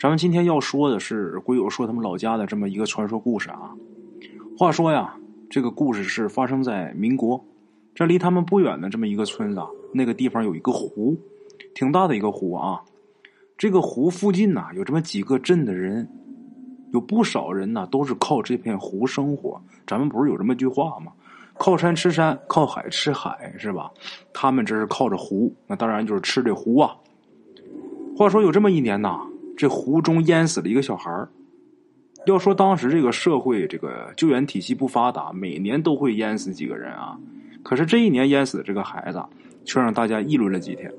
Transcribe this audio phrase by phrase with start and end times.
[0.00, 3.76] 咱们今天要说的是鬼友说他们老家的这么一个传说故事啊。
[4.56, 5.14] 话说呀，
[5.50, 7.44] 这个故事是发生在民国，
[7.94, 9.60] 这离他们不远的这么一个村子，
[9.92, 11.14] 那个地方有一个湖，
[11.74, 12.80] 挺大的一个湖啊。
[13.58, 16.08] 这个湖附近呐，有这么几个镇的人，
[16.94, 19.60] 有不少人呢都是靠这片湖生活。
[19.86, 21.12] 咱们不是有这么句话吗？
[21.58, 23.90] 靠山吃山，靠海吃海，是吧？
[24.32, 26.96] 他们这是靠着湖，那当然就是吃这湖啊。
[28.16, 29.26] 话说有这么一年呐。
[29.56, 31.26] 这湖中淹死了一个小孩
[32.26, 37.18] 要说当时这个社会这个救援体系不发达，每年都会淹死几个人啊。
[37.62, 39.22] 可是这一年淹死的这个孩子，
[39.64, 40.92] 却让大家议论了几天。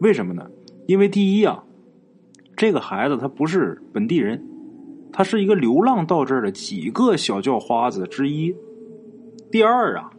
[0.00, 0.48] 为什么呢？
[0.86, 1.62] 因为第一啊，
[2.56, 4.44] 这个孩子他不是本地人，
[5.12, 8.54] 他是一个流浪到这儿的几个小叫花子之一。
[9.50, 10.10] 第二啊，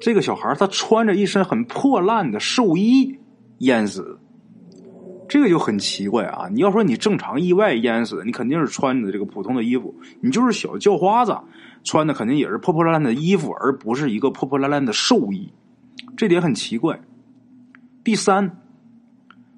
[0.00, 3.18] 这个小孩他穿着一身很破烂的寿衣
[3.58, 4.18] 淹死。
[5.32, 6.46] 这个就很奇怪啊！
[6.52, 11.34] 你要说你正常意外淹死，你肯定是穿着这个普通的衣服；你就是小叫花子，
[11.84, 15.50] 穿的肯定也是破破烂烂的衣服，而不是一个破破烂烂的寿衣。
[16.18, 17.00] 这点很奇怪。
[18.04, 18.58] 第三，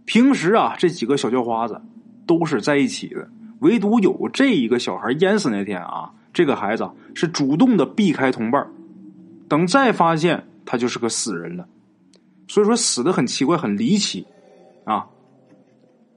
[0.05, 1.83] 平时啊，这几个小叫花子
[2.25, 8.65] 都是在一起的，唯独有这一个小孩淹死那天啊，这个孩子是主动的避开同伴，
[9.49, 11.67] 等再发现他就是个死人了。
[12.47, 14.25] 所以说，死的很奇怪，很离奇
[14.85, 15.07] 啊。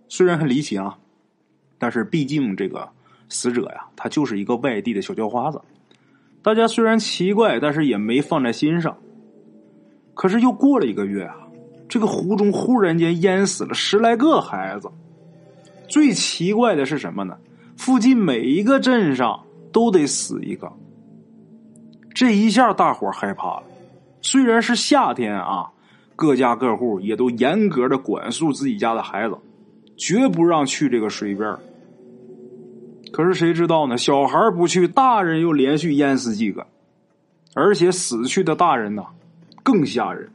[0.10, 0.98] 虽然很离奇啊，
[1.78, 2.90] 但是毕竟这个
[3.30, 5.62] 死者呀，他就是一个外地的小叫花子。
[6.42, 8.98] 大家虽然奇怪，但是也没放在心上。
[10.14, 11.36] 可是又过了一个月啊，
[11.90, 14.90] 这个湖中忽然间淹死了十来个孩子。
[15.88, 17.38] 最奇怪的是什么呢？
[17.76, 20.72] 附近每一个镇上都得死一个。
[22.14, 23.64] 这一下大伙害怕了。
[24.22, 25.70] 虽然是夏天啊，
[26.16, 29.38] 各家各户也都严格的管束自己家的孩子。
[29.98, 31.58] 绝不让去这个水边
[33.12, 33.98] 可是谁知道呢？
[33.98, 36.68] 小孩不去，大人又连续淹死几个，
[37.56, 39.04] 而且死去的大人呢
[39.64, 40.30] 更吓人。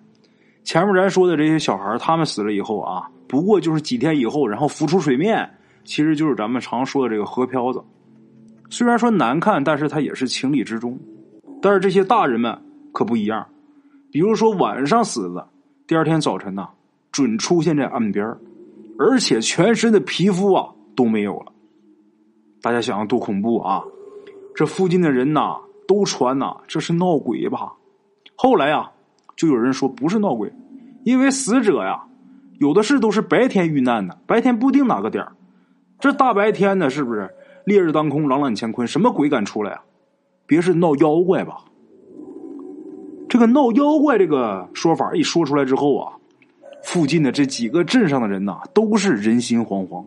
[0.65, 5.49] 前面咱说的这些小孩，他们死了以后啊，不过就是几天以后，然后浮出水面，
[5.85, 7.83] 其实就是咱们常说的这个河漂子。
[8.71, 10.99] 虽然说难看，但是它也是情理之中。
[11.61, 12.59] 但是这些大人们
[12.91, 13.47] 可不一样，
[14.11, 15.47] 比如说晚上死的，
[15.87, 16.69] 第二天早晨呢，
[17.13, 18.35] 准出现在岸边
[18.99, 21.53] 而且全身的皮肤啊都没有了，
[22.61, 23.83] 大家想想多恐怖啊！
[24.55, 25.57] 这附近的人呐
[25.89, 27.73] 都传呐这是闹鬼吧？
[28.37, 28.93] 后来呀，
[29.35, 30.53] 就有人说不是闹鬼，
[31.05, 32.05] 因为死者呀
[32.59, 35.33] 有的是都是白天遇难的，白天不定哪个点儿
[35.99, 37.31] 这大白天的，是不是
[37.65, 39.83] 烈日当空，朗朗乾坤，什么鬼敢出来啊？
[40.47, 41.65] 别是闹妖怪吧？
[43.29, 46.13] 这个闹妖怪这个说法一说出来之后啊。
[46.85, 50.05] 附近的这几个镇上的人呐，都是人心惶惶。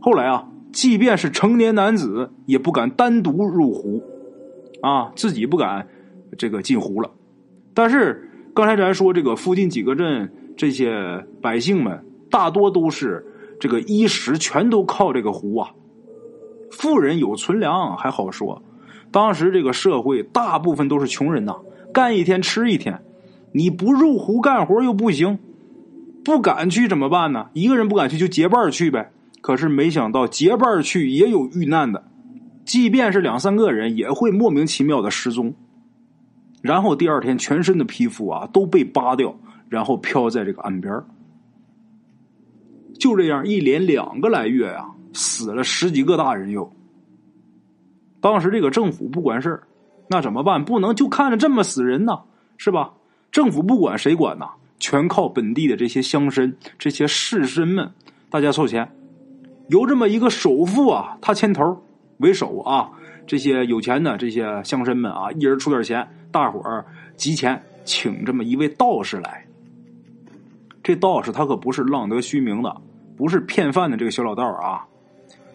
[0.00, 4.02] 后来啊，即便是成年男子，也不敢单独入湖，
[4.82, 5.86] 啊，自己不敢
[6.36, 7.10] 这个进湖了。
[7.74, 13.24] 但是刚才咱说这个附近几个镇这些百姓们，大多都是
[13.58, 15.70] 这个衣食全都靠这个湖啊。
[16.70, 18.62] 富人有存粮还好说，
[19.10, 21.56] 当时这个社会大部分都是穷人呐，
[21.92, 23.00] 干一天吃一天，
[23.52, 25.38] 你不入湖干活又不行。
[26.24, 27.48] 不敢去怎么办呢？
[27.52, 29.12] 一个人不敢去，就结伴去呗。
[29.40, 32.04] 可是没想到结伴去也有遇难的，
[32.64, 35.52] 即便是两三个人，也会莫名其妙的失踪。
[36.60, 39.36] 然后第二天，全身的皮肤啊都被扒掉，
[39.68, 41.02] 然后飘在这个岸边
[43.00, 46.72] 就这样，一连两个来月啊，死了十几个大人又。
[48.20, 49.60] 当时这个政府不管事
[50.06, 50.64] 那怎么办？
[50.64, 52.20] 不能就看着这么死人呢，
[52.58, 52.92] 是吧？
[53.32, 54.46] 政府不管，谁管呢？
[54.82, 57.88] 全靠本地的这些乡绅、这些士绅们，
[58.28, 58.90] 大家凑钱，
[59.68, 61.84] 由这么一个首富啊，他牵头
[62.18, 62.90] 为首啊，
[63.24, 66.84] 这些有钱的这些乡绅们啊，一人出点钱，大伙儿
[67.16, 69.46] 集钱请这么一位道士来。
[70.82, 72.76] 这道士他可不是浪得虚名的，
[73.16, 74.84] 不是骗饭的这个小老道啊。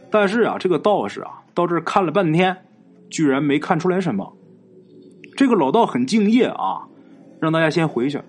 [0.10, 2.56] 但是啊，这个道士啊，到这儿看了半天，
[3.10, 4.38] 居然没看出来什么。
[5.36, 6.88] 这个老道很敬业啊，
[7.42, 8.22] 让大家先回去。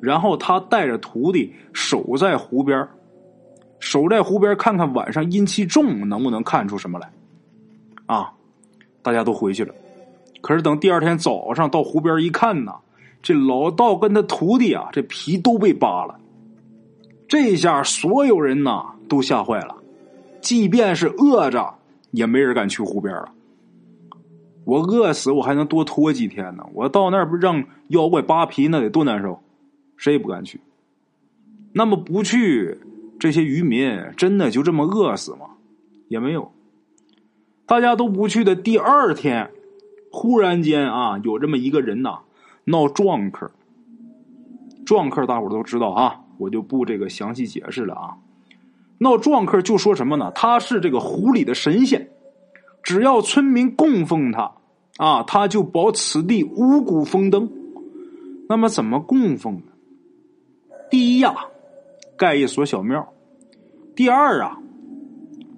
[0.00, 2.88] 然后他带着徒弟守在湖边
[3.78, 7.10] 守在湖边看看晚上阴气重能不能看出什么来。
[8.06, 8.32] 啊，
[9.02, 9.74] 大家都回去了。
[10.40, 12.72] 可是等第二天早上到湖边一看呐，
[13.22, 16.18] 这老道跟他徒弟啊，这皮都被扒了。
[17.28, 19.76] 这下所有人呐都吓坏了，
[20.40, 21.74] 即便是饿着，
[22.10, 23.30] 也没人敢去湖边了。
[24.64, 29.40] 我饿死我还能多拖几天呢，我到那儿不让妖怪扒皮，那得多难受。
[30.00, 30.62] 谁也不敢去，
[31.74, 32.78] 那么不去，
[33.18, 35.40] 这些渔民真的就这么饿死吗？
[36.08, 36.50] 也没有。
[37.66, 39.50] 大家都不去的第二天，
[40.10, 42.20] 忽然间啊，有这么一个人呐，
[42.64, 43.50] 闹撞客。
[44.86, 48.16] 撞客大伙都知道啊，我就不这个详细解释了啊。
[48.96, 50.32] 闹撞客就说什么呢？
[50.34, 52.08] 他是这个湖里的神仙，
[52.82, 54.52] 只要村民供奉他
[54.96, 57.52] 啊，他就保此地五谷丰登。
[58.48, 59.69] 那么怎么供奉呢？
[61.20, 61.34] 呀，
[62.16, 63.00] 盖一所小庙；
[63.94, 64.58] 第二啊。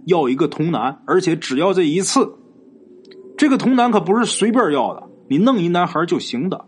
[0.05, 2.35] 要一个童男，而且只要这一次。
[3.39, 6.65] 这个童男可不是随便要的，你弄一男孩就行的。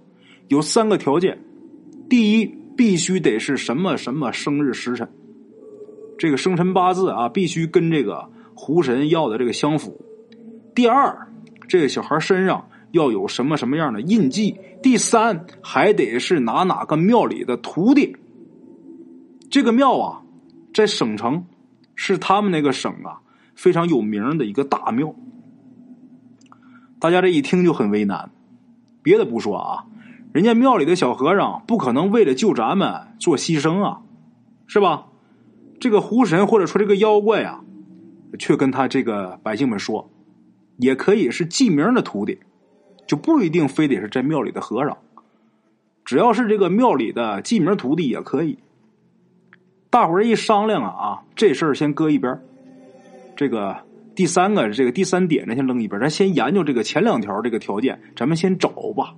[0.46, 1.42] 有三个条件：
[2.08, 2.46] 第一，
[2.76, 5.08] 必须得是什么什么生日时辰，
[6.16, 9.90] 这个生辰八字啊，必须跟这个狐神要的这个相符；
[10.72, 11.26] 第二，
[11.66, 18.16] 这个小孩身上要有什么什么样的印记；第三，还得是哪哪个庙里的徒弟。
[19.54, 20.22] 这个庙啊，
[20.74, 21.46] 在省城，
[21.94, 23.20] 是他们那个省啊。
[23.54, 25.14] 非常有名的一个大庙，
[26.98, 28.32] 大家这一听就很为难。
[29.00, 29.86] 别的不说啊，
[30.32, 34.02] 人家庙里的小和尚不可能为了救咱们做牺牲啊，
[34.66, 35.06] 是吧？
[35.78, 37.60] 这个狐神或者说这个妖怪啊，
[38.40, 40.10] 却跟他这个百姓们说，
[40.78, 42.40] 也可以是记名的徒弟，
[43.06, 44.98] 就不一定非得是在庙里的和尚，
[46.04, 48.58] 只要是这个庙里的记名徒弟也可以。
[49.94, 52.36] 大伙儿一商量啊啊，这事儿先搁一边。
[53.36, 53.76] 这个
[54.16, 59.14] 第三个，这个第三点，咱先扔一边，咱先研究这个前两条这个条件，咱们先找吧，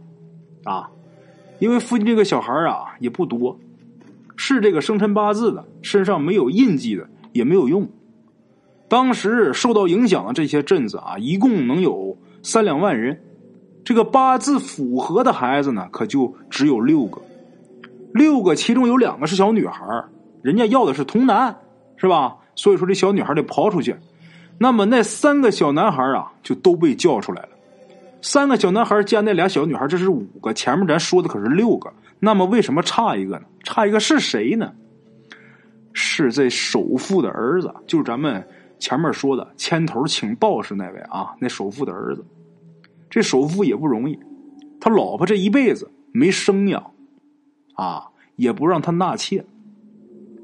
[0.65, 0.91] 啊，
[1.61, 3.59] 因为附近这个小孩啊也不多，
[4.37, 7.89] 是这个生辰八字的，身上没有印记的也没有用。
[8.87, 13.19] 当时受到影响的这些镇子啊，一共能有三两万人，
[13.83, 17.23] 这个八字符合的孩子呢，可就只有六个，
[18.13, 19.83] 六个其中有两个是小女孩，
[20.47, 21.53] 人家要的是童男，
[21.97, 22.37] 是吧？
[22.55, 23.97] 所以说，这小女孩得刨出去。
[24.59, 27.49] 那么，那三个小男孩啊，就都被叫出来了。
[28.23, 30.53] 三个小男孩加那俩小女孩，这是五个。
[30.53, 31.93] 前面咱说的可是六个。
[32.21, 33.45] 那么，为什么差一个呢？
[33.65, 34.73] 差一个是谁呢？
[35.93, 38.47] 是这首富的儿子，就是咱们
[38.79, 41.35] 前面说的牵头请道士那位啊。
[41.41, 42.25] 那首富的儿子，
[43.11, 44.17] 这首富也不容易。
[44.81, 46.93] 他老婆这一辈子没生养，
[47.75, 48.05] 啊，
[48.37, 49.45] 也不让他纳妾。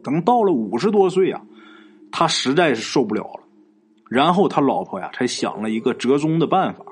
[0.02, 1.40] 等到了五十多岁啊。
[2.14, 3.40] 他实在是受不了了，
[4.10, 6.84] 然后他老婆呀才想了一个折中的办法，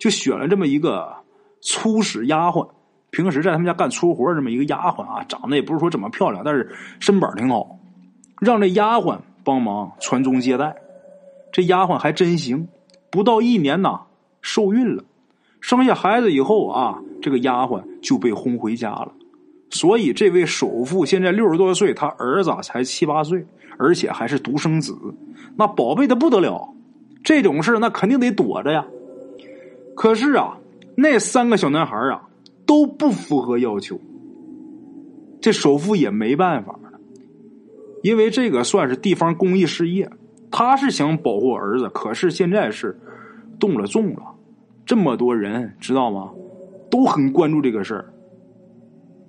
[0.00, 1.14] 就选了这么一个
[1.60, 2.66] 粗使丫鬟，
[3.10, 7.78] 平时在他们家干粗活这么一个丫鬟啊，长得也不是说怎么漂亮，但是身板挺好，
[8.40, 10.74] 让这丫鬟帮忙传宗接代。
[11.52, 12.66] 这丫鬟还真行，
[13.10, 14.04] 不到一年呐，
[14.40, 15.04] 受孕了，
[15.60, 19.12] 生下孩子以后啊，这个丫鬟就被轰回家了。
[19.70, 23.46] 所以这位首富现在六十多岁，他儿子才七八岁。
[23.82, 24.94] 而且还是独生子，
[25.56, 26.68] 那宝贝的不得了。
[27.24, 28.86] 这种事那肯定得躲着呀。
[29.96, 30.58] 可是啊，
[30.96, 32.28] 那三个小男孩啊
[32.66, 33.98] 都不符合要求，
[35.40, 36.90] 这首富也没办法了，
[38.02, 40.10] 因为这个算是地方公益事业，
[40.50, 42.94] 他是想保护儿子，可是现在是
[43.58, 44.22] 动了重了，
[44.84, 46.30] 这么多人知道吗？
[46.90, 48.12] 都很关注这个事儿，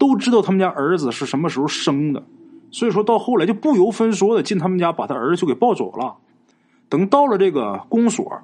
[0.01, 2.24] 都知道他们家儿子是什么时候生的。
[2.72, 6.15] 所以说到后来就不由分说的进他们家，把他儿子就给抱走了。
[6.89, 8.41] 等到了这个公所，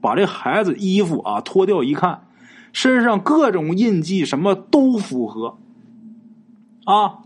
[0.00, 2.26] 把这孩子衣服啊脱掉一看，
[2.72, 5.58] 身上各种印记什么都符合。
[6.86, 7.18] 啊，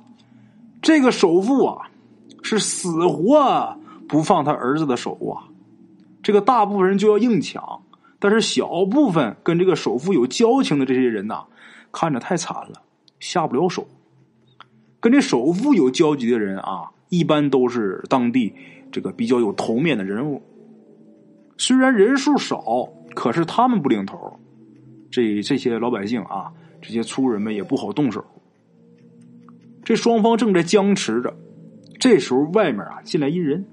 [0.82, 1.88] 这个首富啊
[2.42, 3.76] 是死活
[4.08, 5.47] 不放他儿子的手啊。
[6.20, 7.82] 这个大部分人就要硬抢，
[8.18, 11.44] 但是小部分跟这个首富有交情的这些人呐，
[11.92, 12.82] 看着太惨了，
[13.20, 13.87] 下不了手。
[15.00, 18.52] 跟这首富有交集的人啊，一般都是当地
[18.90, 20.42] 这个比较有头面的人物。
[21.56, 24.38] 虽然人数少，可是他们不领头，
[25.10, 28.25] 这这些老百姓啊，这些粗人们也不好动手。
[29.84, 31.34] 这双方正在僵持着，
[31.98, 33.64] 这时候外面啊进来一人，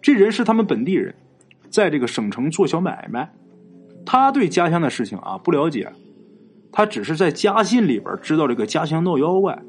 [0.00, 1.14] 这人是他们本地人，
[1.70, 3.32] 在这个省城做小买卖，
[4.04, 5.90] 他对家乡的事情啊不了解，
[6.72, 9.62] 他只是在家信里边知道这个家乡闹妖怪。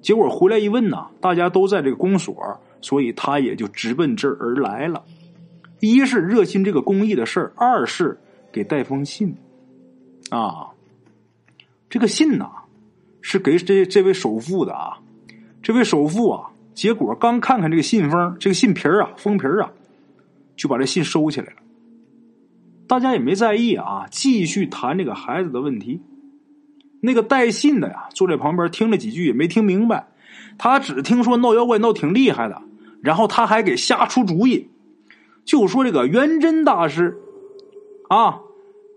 [0.00, 2.34] 结果回来一问呐，大家都在这个公所，
[2.80, 5.04] 所以他也就直奔这儿而来了。
[5.78, 8.18] 一是热心这个公益的事儿，二是
[8.50, 9.32] 给带封信。
[10.30, 10.70] 啊，
[11.88, 12.50] 这个信呐，
[13.20, 14.98] 是给这这位首富的啊。
[15.62, 19.70] 这位首富啊，结果刚看看这个信封，这个信皮儿啊，封皮儿啊，
[20.56, 21.58] 就把这信收起来了。
[22.88, 26.00] 大家也没在意啊，继续谈这个孩子的问题。
[27.04, 30.06] 那个带信的呀，坐在旁边听了几句也没听明白，
[30.56, 32.62] 他只听说闹妖怪闹挺厉害的，
[33.02, 34.70] 然后他还给瞎出主意，
[35.44, 37.18] 就说这个元真大师
[38.08, 38.38] 啊，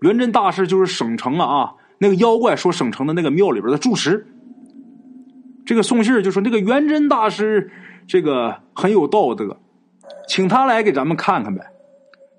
[0.02, 4.24] 元真大师就是省城啊啊，那个妖怪说省城的那个庙里边的住持。
[5.64, 7.72] 这个送信就说那个元真大师
[8.06, 9.58] 这个很有道德，
[10.28, 11.66] 请他来给咱们看看呗。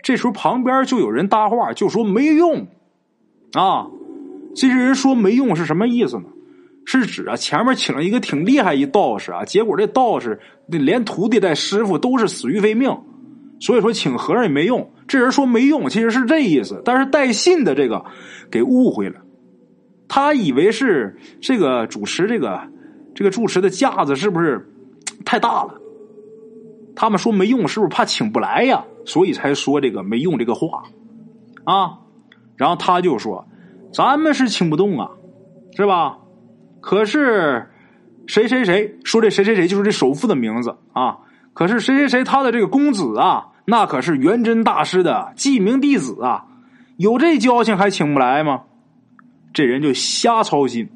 [0.01, 2.67] 这时候旁边就有人搭话，就说没用
[3.51, 3.87] 啊。
[4.57, 6.25] 这些人说没用是什么意思呢？
[6.83, 12.97] 是指啊，前面请了一个挺厉害一道士啊，结果这道士连徒弟带师傅都是死于非命，
[13.59, 14.89] 所以说请和尚也没用。
[15.07, 18.03] 这人说没用，其实是这意思，但是带信的这个
[18.49, 19.21] 给误会了，
[20.07, 22.61] 他以为是这个主持这个
[23.13, 24.67] 这个住持的架子是不是
[25.23, 25.79] 太大了？
[26.95, 28.83] 他们说没用，是不是怕请不来呀？
[29.05, 30.83] 所以才说这个没用这个话
[31.63, 31.99] 啊。
[32.55, 33.45] 然后他就说
[33.93, 35.09] ：“咱们是请不动啊，
[35.75, 36.17] 是吧？”
[36.79, 37.69] 可是，
[38.27, 41.17] 谁谁谁说这谁谁谁就是这首富的名字啊？
[41.53, 46.45] 可是谁谁谁他的这个公子啊，那可是元真大师的记名弟子啊，
[46.97, 48.61] 有这交情还请不来吗？
[49.53, 50.89] 这人就瞎操心。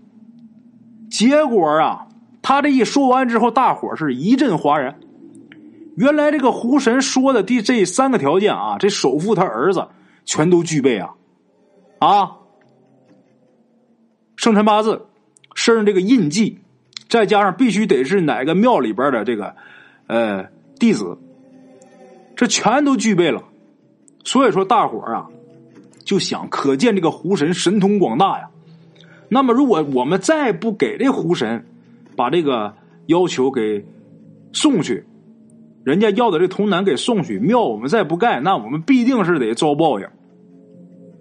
[1.09, 2.07] 结果啊，
[2.41, 4.99] 他这一说完之后，大伙是一阵哗然。
[5.97, 9.87] 原来这个胡神说的第这三个条件啊，这首富他儿子
[10.23, 11.15] 全都具备啊
[11.99, 12.31] 啊，
[14.41, 15.05] 生辰八字。
[15.53, 16.57] 身上这个印记，
[17.07, 19.53] 再加上必须得是哪个庙里边的这个
[20.07, 20.47] 呃
[20.79, 21.17] 弟子，
[22.35, 23.43] 这全都具备了。
[24.23, 25.27] 所以说，大伙儿啊
[26.05, 28.49] 就想，可见这个狐神神通广大呀。
[29.27, 31.67] 那么，如果我们再不给这狐神
[32.15, 32.73] 把这个
[33.07, 33.85] 要求给
[34.53, 35.03] 送去，
[35.83, 40.07] 人家要的这童男给送去庙，我们再不盖，那我们必定是得遭报应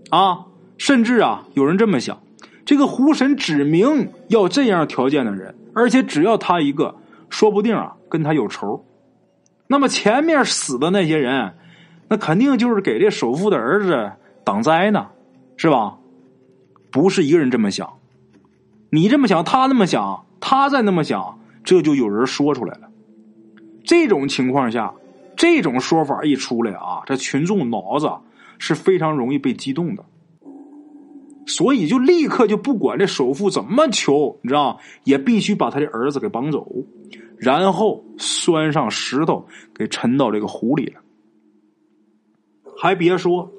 [0.08, 0.46] 啊！
[0.78, 2.22] 甚至啊，有人这么想。
[2.70, 6.94] 这个狐神指明要这样条件的人，而且只要他一个，
[7.28, 8.86] 说不定啊跟他有仇。
[9.66, 11.54] 那么前面死的那些人，
[12.06, 14.12] 那肯定就是给这首富的儿子
[14.44, 15.08] 挡灾呢，
[15.56, 15.98] 是吧？
[16.92, 17.94] 不是一个人这么想，
[18.90, 22.88] 你这么想，他那么想，他再那么想，这就有人说出来了。
[23.82, 24.94] 这种情况下，
[25.36, 28.08] 这种说法一出来啊，这群众脑子
[28.60, 30.04] 是非常容易被激动的。
[31.50, 36.64] 所以就立刻就不管这首富怎么求，你知道也必须把他的儿子给绑走，
[37.36, 41.00] 然后拴上石头给沉到这个湖里了。
[42.76, 43.50] 还别说，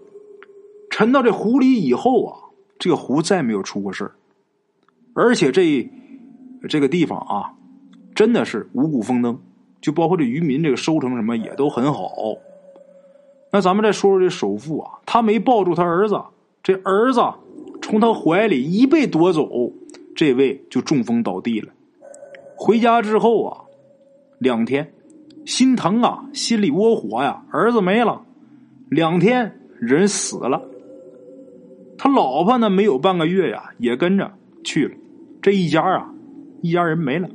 [0.90, 2.40] 沉到这湖里以后啊，
[2.80, 4.10] 这个湖再没有出过事
[5.14, 5.90] 而且这
[6.70, 7.52] 这个地方啊，
[8.16, 9.38] 真的是五谷丰登，
[9.82, 12.10] 就包括这渔民这个收成什么也都很好。
[13.52, 16.22] 那咱们再说说这首富啊，他没抱住他儿子，
[16.64, 17.22] 这儿子。
[17.82, 19.74] 从他怀里一被夺走，
[20.16, 21.74] 这位就中风倒地了。
[22.56, 23.62] 回家之后啊，
[24.38, 24.94] 两天，
[25.46, 28.22] 心疼啊，心里窝火呀，儿子没了，
[28.90, 30.64] 两天人死了。
[31.98, 34.32] 他老婆呢，没有半个月呀，也跟着
[34.64, 34.96] 去了。
[35.42, 36.14] 这一家啊，
[36.62, 37.30] 一家人没了。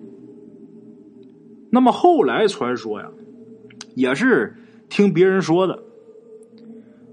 [1.71, 3.09] 那么后来传说呀，
[3.95, 4.55] 也是
[4.88, 5.83] 听别人说的，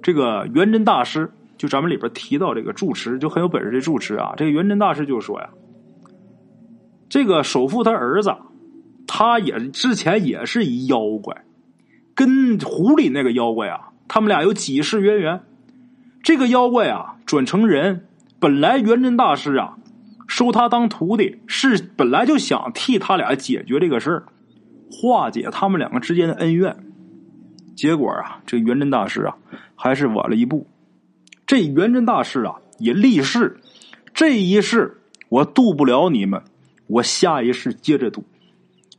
[0.01, 1.31] 这个元真大师。
[1.57, 5.49] 就咱们里边提到这个住持就很有本事，这住持啊，这个元真大师就说呀，
[7.09, 8.35] 这个首富他儿子，
[9.07, 11.43] 他也之前也是一妖怪，
[12.15, 15.41] 跟湖里那个妖怪啊，他们俩有几世渊源。
[16.23, 18.07] 这个妖怪啊转成人，
[18.39, 19.77] 本来元真大师啊
[20.27, 24.23] 收他当徒弟，是本来就想替他俩解决这个事儿，
[24.89, 26.75] 化解他们两个之间的恩怨。
[27.75, 29.35] 结果啊，这元真大师啊
[29.75, 30.65] 还是晚了一步。
[31.53, 33.55] 这元真大师啊，也立誓，
[34.11, 34.97] 这一世
[35.29, 36.41] 我渡不了你们，
[36.87, 38.23] 我下一世接着渡，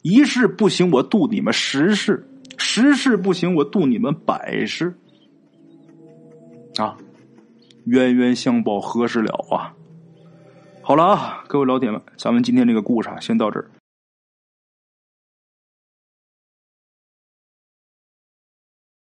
[0.03, 2.25] 一世不行，我渡你们十世，
[2.57, 4.95] 十世不行，我渡你们百世。
[6.77, 6.97] 啊，
[7.87, 9.75] 冤冤相报何时了啊！
[10.81, 13.69] 好了啊，各位老铁们，咱们今天这个故事啊，先到这儿。